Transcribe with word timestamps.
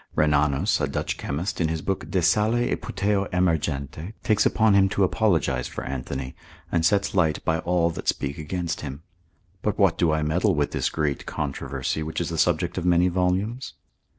Rhenanus, 0.15 0.81
a 0.81 0.87
Dutch 0.87 1.15
chemist, 1.19 1.61
in 1.61 1.67
his 1.67 1.83
book 1.83 2.09
de 2.09 2.23
Sale 2.23 2.63
e 2.71 2.75
puteo 2.75 3.29
emergente, 3.29 4.13
takes 4.23 4.47
upon 4.47 4.73
him 4.73 4.89
to 4.89 5.03
apologise 5.03 5.67
for 5.67 5.83
Anthony, 5.83 6.35
and 6.71 6.83
sets 6.83 7.13
light 7.13 7.45
by 7.45 7.59
all 7.59 7.91
that 7.91 8.07
speak 8.07 8.39
against 8.39 8.81
him. 8.81 9.03
But 9.61 9.77
what 9.77 9.99
do 9.99 10.11
I 10.11 10.23
meddle 10.23 10.55
with 10.55 10.71
this 10.71 10.89
great 10.89 11.27
controversy, 11.27 12.01
which 12.01 12.19
is 12.19 12.29
the 12.29 12.39
subject 12.39 12.79
of 12.79 12.83
many 12.83 13.09
volumes? 13.09 13.75